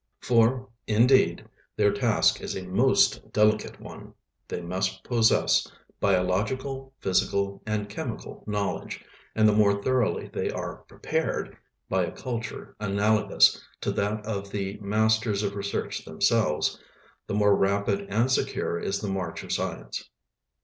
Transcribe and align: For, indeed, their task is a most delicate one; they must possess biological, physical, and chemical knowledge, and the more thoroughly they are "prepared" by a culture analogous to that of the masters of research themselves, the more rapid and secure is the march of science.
For, 0.19 0.67
indeed, 0.87 1.45
their 1.75 1.93
task 1.93 2.41
is 2.41 2.55
a 2.57 2.63
most 2.65 3.31
delicate 3.31 3.79
one; 3.79 4.15
they 4.47 4.59
must 4.59 5.03
possess 5.03 5.71
biological, 5.99 6.91
physical, 6.97 7.61
and 7.67 7.87
chemical 7.87 8.43
knowledge, 8.47 9.05
and 9.35 9.47
the 9.47 9.53
more 9.53 9.79
thoroughly 9.83 10.27
they 10.27 10.49
are 10.49 10.77
"prepared" 10.87 11.55
by 11.87 12.03
a 12.05 12.11
culture 12.11 12.75
analogous 12.79 13.63
to 13.81 13.91
that 13.91 14.25
of 14.25 14.49
the 14.49 14.79
masters 14.81 15.43
of 15.43 15.53
research 15.55 16.03
themselves, 16.03 16.79
the 17.27 17.35
more 17.35 17.55
rapid 17.55 18.07
and 18.09 18.31
secure 18.31 18.79
is 18.79 19.01
the 19.01 19.07
march 19.07 19.43
of 19.43 19.51
science. 19.51 20.09